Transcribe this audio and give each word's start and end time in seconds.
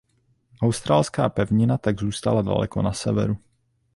Australská 0.61 1.29
pevnina 1.29 1.77
tak 1.77 1.99
zůstala 1.99 2.41
daleko 2.41 2.81
na 2.81 2.93
severu. 2.93 3.37